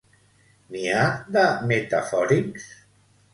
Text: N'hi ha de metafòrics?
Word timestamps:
N'hi 0.75 0.81
ha 0.93 1.03
de 1.35 1.43
metafòrics? 1.73 2.67